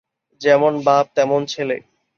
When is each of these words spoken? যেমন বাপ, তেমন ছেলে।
যেমন 0.41 0.73
বাপ, 0.83 1.05
তেমন 1.15 1.41
ছেলে। 1.45 1.77